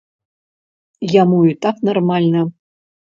Яму 1.15 1.39
і 1.49 1.51
так 1.65 1.75
нармальна. 1.91 2.41